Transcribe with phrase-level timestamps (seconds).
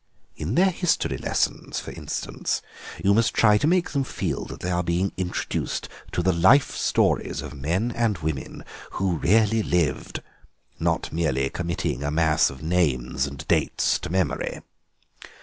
[0.35, 2.63] In their history lessons, for instance,
[3.03, 6.75] you must try to make them feel that they are being introduced to the life
[6.75, 10.23] stories of men and women who really lived,
[10.79, 14.61] not merely committing a mass of names and dates to memory.